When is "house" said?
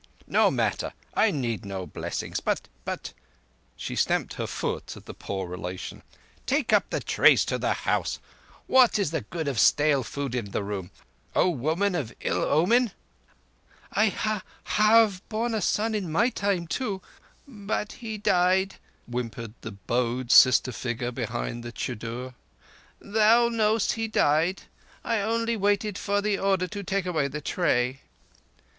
7.73-8.17